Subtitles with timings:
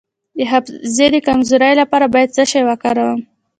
[0.37, 3.19] د حافظې د کمزوری لپاره باید څه شی وکاروم؟